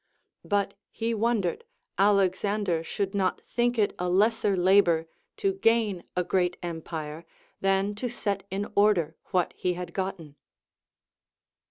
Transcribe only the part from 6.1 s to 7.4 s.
a great empire